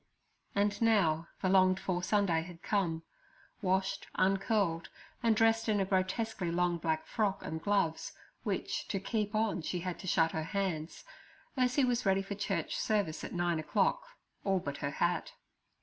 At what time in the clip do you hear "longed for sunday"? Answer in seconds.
1.49-2.41